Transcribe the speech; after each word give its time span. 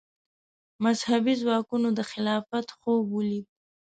مذهبي 0.83 1.33
ځواکونو 1.41 1.87
د 1.97 1.99
خلافت 2.11 2.67
خوب 2.77 3.03
ولید 3.13 3.45